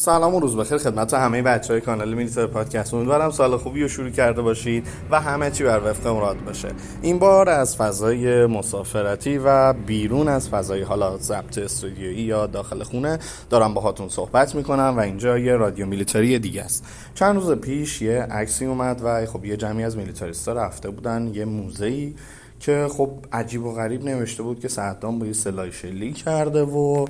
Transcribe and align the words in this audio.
سلام 0.00 0.34
و 0.34 0.40
روز 0.40 0.56
بخیر 0.56 0.78
خدمت 0.78 1.14
همه 1.14 1.42
بچه 1.42 1.72
های 1.72 1.80
کانال 1.80 2.14
میلیتر 2.14 2.46
پادکست. 2.46 2.94
امیدوارم 2.94 3.30
سال 3.30 3.56
خوبی 3.56 3.82
رو 3.82 3.88
شروع 3.88 4.10
کرده 4.10 4.42
باشید 4.42 4.86
و 5.10 5.20
همه 5.20 5.50
چی 5.50 5.64
بر 5.64 5.80
وفق 5.84 6.06
مراد 6.06 6.44
باشه. 6.44 6.68
این 7.02 7.18
بار 7.18 7.48
از 7.48 7.76
فضای 7.76 8.46
مسافرتی 8.46 9.38
و 9.38 9.72
بیرون 9.72 10.28
از 10.28 10.48
فضای 10.48 10.82
حالا 10.82 11.16
ضبط 11.16 11.58
استودیویی 11.58 12.22
یا 12.22 12.46
داخل 12.46 12.82
خونه 12.82 13.18
دارم 13.50 13.74
باهاتون 13.74 14.08
صحبت 14.08 14.54
می‌کنم 14.54 14.94
و 14.96 15.00
اینجا 15.00 15.38
یه 15.38 15.56
رادیو 15.56 15.86
میلیتری 15.86 16.38
دیگه 16.38 16.62
است. 16.62 16.84
چند 17.14 17.36
روز 17.36 17.50
پیش 17.50 18.02
یه 18.02 18.22
عکسی 18.22 18.66
اومد 18.66 19.00
و 19.04 19.26
خب 19.26 19.44
یه 19.44 19.56
جمعی 19.56 19.84
از 19.84 19.96
میلیتاریستا 19.96 20.52
رفته 20.52 20.90
بودن 20.90 21.30
یه 21.34 21.44
موزه‌ای 21.44 22.14
که 22.60 22.86
خب 22.90 23.10
عجیب 23.32 23.64
و 23.64 23.74
غریب 23.74 24.04
نوشته 24.04 24.42
بود 24.42 24.60
که 24.60 24.68
صدام 24.68 25.18
با 25.18 25.26
یه 25.26 25.32
سلاح 25.32 25.70
شلی 25.70 26.12
کرده 26.12 26.62
و 26.62 27.06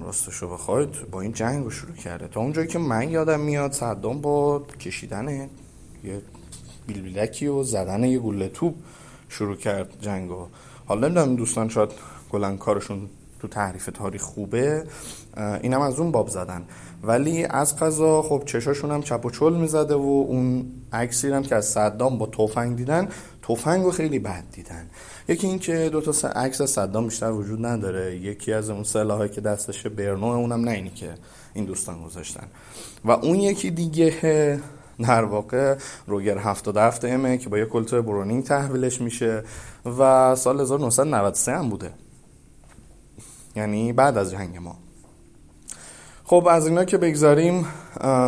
راستشو 0.00 0.48
بخواید 0.48 1.10
با 1.10 1.20
این 1.20 1.32
جنگ 1.32 1.64
رو 1.64 1.70
شروع 1.70 1.96
کرده. 1.96 2.28
تا 2.28 2.40
اونجایی 2.40 2.68
که 2.68 2.78
من 2.78 3.10
یادم 3.10 3.40
میاد 3.40 3.72
صدام 3.72 4.20
با 4.20 4.58
کشیدن 4.80 5.28
یه 6.04 6.22
بیلبیلکی 6.86 7.46
و 7.46 7.62
زدن 7.62 8.04
یه 8.04 8.18
گوله 8.18 8.48
توپ 8.48 8.74
شروع 9.28 9.56
کرد 9.56 10.00
جنگ 10.00 10.30
و 10.30 10.46
حالا 10.86 11.08
نمی‌دونم 11.08 11.36
دوستان 11.36 11.68
شاید 11.68 11.90
کلن 12.32 12.56
کارشون 12.56 13.10
تو 13.44 13.48
تعریف 13.48 13.90
تاریخ 13.94 14.22
خوبه 14.22 14.84
اینم 15.62 15.80
از 15.80 15.98
اون 15.98 16.10
باب 16.10 16.28
زدن. 16.28 16.62
ولی 17.02 17.44
از 17.44 17.76
قضا 17.76 18.22
خب 18.22 18.42
چشاشون 18.46 18.90
هم 18.90 19.02
چپ 19.02 19.26
و 19.26 19.30
چل 19.30 19.52
می‌زده 19.52 19.94
و 19.94 20.24
اون 20.28 20.66
عکسی 20.92 21.30
هم 21.30 21.42
که 21.42 21.54
از 21.54 21.66
صدام 21.66 22.18
با 22.18 22.26
تفنگ 22.26 22.76
دیدن 22.76 23.08
تفنگ 23.42 23.84
رو 23.84 23.90
خیلی 23.90 24.18
بد 24.18 24.44
دیدن. 24.52 24.90
یکی 25.28 25.46
این 25.46 25.58
که 25.58 25.88
دو 25.92 26.00
تا 26.00 26.28
عکس 26.28 26.62
صدام 26.62 27.04
بیشتر 27.04 27.30
وجود 27.30 27.66
نداره. 27.66 28.16
یکی 28.16 28.52
از 28.52 28.70
اون 28.70 28.84
سلاحایی 28.84 29.30
که 29.30 29.40
دستش 29.40 29.86
برنو 29.86 30.24
اونم 30.24 30.60
نه 30.64 30.70
اینی 30.70 30.90
که 30.90 31.10
این 31.54 31.64
دوستان 31.64 32.02
گذاشتن. 32.02 32.46
و 33.04 33.10
اون 33.10 33.36
یکی 33.36 33.70
دیگه 33.70 34.60
در 34.98 35.24
واقع 35.24 35.76
روگر 36.06 36.38
77 36.38 37.04
امه 37.04 37.38
که 37.38 37.48
با 37.48 37.58
یه 37.58 37.64
کلتر 37.64 38.00
برونینگ 38.00 38.44
تحویلش 38.44 39.00
میشه 39.00 39.42
و 39.98 40.34
سال 40.36 40.60
1993 40.60 41.52
هم 41.52 41.68
بوده. 41.68 41.90
یعنی 43.56 43.92
بعد 43.92 44.18
از 44.18 44.30
جنگ 44.30 44.56
ما. 44.56 44.76
خب 46.24 46.46
از 46.50 46.66
اینا 46.66 46.84
که 46.84 46.98
بگذاریم 46.98 47.66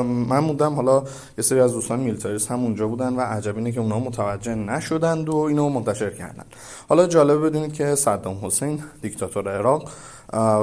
من 0.02 0.38
موندم 0.38 0.74
حالا 0.74 1.02
یه 1.38 1.44
سری 1.44 1.60
از 1.60 1.72
دوستان 1.72 2.00
میلتاریس 2.00 2.50
هم 2.50 2.60
اونجا 2.60 2.88
بودن 2.88 3.16
و 3.16 3.20
عجب 3.20 3.56
اینه 3.56 3.72
که 3.72 3.80
اونا 3.80 3.98
متوجه 3.98 4.54
نشدند 4.54 5.28
و 5.28 5.36
اینو 5.36 5.68
منتشر 5.68 6.10
کردن. 6.10 6.44
حالا 6.88 7.06
جالب 7.06 7.46
بدونید 7.46 7.72
که 7.72 7.94
صدام 7.94 8.38
حسین 8.42 8.82
دیکتاتور 9.02 9.58
عراق 9.58 9.90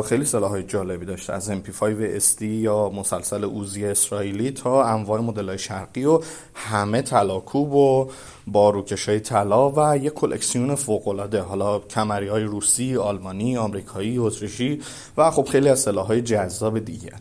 خیلی 0.05 0.25
های 0.25 0.63
جالبی 0.63 1.05
داشته 1.05 1.33
از 1.33 1.51
MP5 1.51 2.19
SD 2.19 2.41
یا 2.41 2.89
مسلسل 2.89 3.43
اوزی 3.43 3.85
اسرائیلی 3.85 4.51
تا 4.51 4.83
انواع 4.83 5.21
مدل 5.21 5.57
شرقی 5.57 6.05
و 6.05 6.19
همه 6.53 7.01
تلاکوب 7.01 7.73
و 7.73 8.09
باروکش 8.47 9.09
های 9.09 9.19
طلا 9.19 9.71
و 9.71 9.97
یه 9.97 10.09
کلکسیون 10.09 10.75
فوق 10.75 11.07
العاده 11.07 11.41
حالا 11.41 11.79
کمری 11.79 12.27
های 12.27 12.43
روسی، 12.43 12.97
آلمانی، 12.97 13.57
آمریکایی، 13.57 14.17
اتریشی 14.17 14.81
و 15.17 15.31
خب 15.31 15.47
خیلی 15.49 15.69
از 15.69 15.87
های 15.87 16.21
جذاب 16.21 16.79
دیگه. 16.79 17.11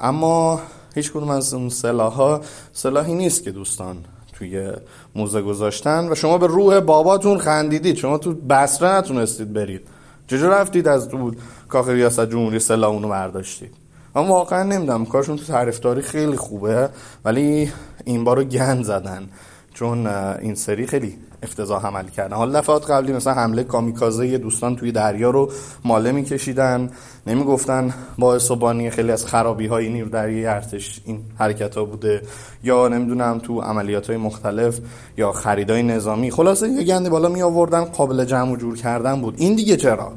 اما 0.00 0.60
هیچ 0.94 1.10
کدوم 1.10 1.30
از 1.30 1.54
اون 1.54 1.68
سلاح 1.68 2.12
ها 2.12 2.40
سلاحی 2.72 3.14
نیست 3.14 3.44
که 3.44 3.50
دوستان 3.50 3.96
توی 4.32 4.72
موزه 5.14 5.42
گذاشتن. 5.42 6.08
و 6.12 6.14
شما 6.14 6.38
به 6.38 6.46
روح 6.46 6.80
باباتون 6.80 7.38
خندیدید. 7.38 7.96
شما 7.96 8.18
تو 8.18 8.34
بسره 8.34 8.88
نتونستید 8.88 9.52
برید. 9.52 9.80
چجور 10.26 10.60
رفتید 10.60 10.88
از 10.88 11.08
تو 11.08 11.34
کاخ 11.68 11.88
ریاست 11.88 12.30
جمهوری 12.30 12.58
سلاح 12.58 12.90
اونو 12.90 13.08
برداشتید؟ 13.08 13.74
اما 14.14 14.28
واقعا 14.28 14.62
نمی‌دونم. 14.62 15.06
کارشون 15.06 15.36
تو 15.36 15.44
تعریف 15.44 16.00
خیلی 16.00 16.36
خوبه. 16.36 16.88
ولی 17.24 17.72
این 18.04 18.24
بارو 18.24 18.44
گند 18.44 18.84
زدن. 18.84 19.28
چون 19.74 20.06
این 20.06 20.54
سری 20.54 20.86
خیلی 20.86 21.18
افتضاح 21.42 21.86
عمل 21.86 22.08
کردن. 22.08 22.36
حالا 22.36 22.60
دفعات 22.60 22.90
قبلی 22.90 23.12
مثلا 23.12 23.34
حمله 23.34 23.64
کامیکازه 23.64 24.38
دوستان 24.38 24.76
توی 24.76 24.92
دریا 24.92 25.30
رو 25.30 25.50
ماله 25.84 26.12
میکشیدن 26.12 26.90
نمی‌گفتن 27.26 27.94
باعث 28.18 28.50
و 28.50 28.56
بانی 28.56 28.90
خیلی 28.90 29.12
از 29.12 29.26
خرابی 29.26 29.66
های 29.66 29.88
نیرو 29.88 30.08
دریایی 30.08 30.46
ارتش 30.46 31.00
این 31.04 31.20
حرکت 31.38 31.76
ها 31.76 31.84
بوده 31.84 32.22
یا 32.64 32.88
نمی‌دونم 32.88 33.38
تو 33.38 33.60
عملیات 33.60 34.06
های 34.06 34.16
مختلف 34.16 34.78
یا 35.16 35.32
خریدای 35.32 35.82
نظامی. 35.82 36.30
خلاصه 36.30 36.68
یه 36.68 36.84
گنده 36.84 37.10
بالا 37.10 37.28
می 37.28 37.42
آوردن 37.42 37.84
قابل 37.84 38.24
جمع 38.24 38.52
و 38.52 38.56
جور 38.56 38.76
کردن 38.76 39.20
بود. 39.20 39.34
این 39.38 39.54
دیگه 39.54 39.76
چرا؟ 39.76 40.12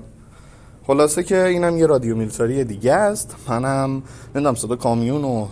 خلاصه 0.88 1.24
که 1.24 1.46
اینم 1.46 1.78
یه 1.78 1.86
رادیو 1.86 2.16
میلتاری 2.16 2.64
دیگه 2.64 2.94
است. 2.94 3.36
منم 3.50 4.04
نمی‌دونم 4.36 4.56
صدا 4.56 4.76
کامیون 4.76 5.24
و 5.24 5.48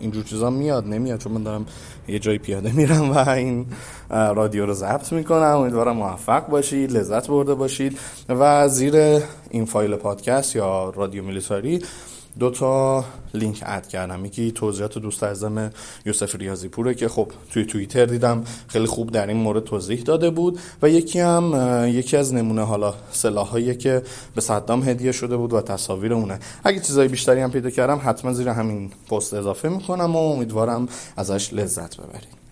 اینجور 0.00 0.24
چیزا 0.24 0.50
میاد 0.50 0.86
نمیاد 0.86 1.20
چون 1.20 1.32
من 1.32 1.42
دارم 1.42 1.66
یه 2.08 2.18
جای 2.18 2.38
پیاده 2.38 2.72
میرم 2.72 3.10
و 3.10 3.28
این 3.28 3.66
رادیو 4.10 4.66
رو 4.66 4.72
ضبط 4.72 5.12
می‌کنم. 5.12 5.56
امیدوارم 5.56 5.96
موفق 5.96 6.46
باشید 6.46 6.92
لذت 6.92 7.28
برده 7.28 7.54
باشید 7.54 7.98
و 8.28 8.68
زیر 8.68 9.22
این 9.50 9.64
فایل 9.64 9.96
پادکست 9.96 10.56
یا 10.56 10.90
رادیو 10.96 11.24
میلیتاری 11.24 11.82
دو 12.38 12.50
تا 12.50 13.04
لینک 13.34 13.62
اد 13.66 13.88
کردم. 13.88 14.24
یکی 14.24 14.52
توضیحات 14.52 14.98
دوست 14.98 15.24
عزیزم 15.24 15.70
یوسف 16.06 16.36
ریاضی 16.36 16.68
پوره 16.68 16.94
که 16.94 17.08
خب 17.08 17.32
توی 17.50 17.64
توییتر 17.64 18.06
دیدم 18.06 18.44
خیلی 18.68 18.86
خوب 18.86 19.10
در 19.10 19.26
این 19.26 19.36
مورد 19.36 19.64
توضیح 19.64 20.02
داده 20.02 20.30
بود 20.30 20.58
و 20.82 20.88
یکی 20.88 21.20
هم 21.20 21.54
یکی 21.88 22.16
از 22.16 22.34
نمونه 22.34 22.64
حالا 22.64 22.94
سلاحایی 23.12 23.74
که 23.76 24.02
به 24.34 24.40
صدام 24.40 24.88
هدیه 24.88 25.12
شده 25.12 25.36
بود 25.36 25.52
و 25.52 25.60
تصاویر 25.60 26.12
اونه 26.12 26.38
اگه 26.64 26.80
چیزای 26.80 27.08
بیشتری 27.08 27.40
هم 27.40 27.50
پیدا 27.50 27.70
کردم 27.70 28.00
حتما 28.04 28.32
زیر 28.32 28.48
همین 28.48 28.90
پست 29.10 29.34
اضافه 29.34 29.68
می‌کنم 29.68 30.16
و 30.16 30.18
امیدوارم 30.18 30.88
ازش 31.16 31.52
لذت 31.52 31.96
ببرید 31.96 32.45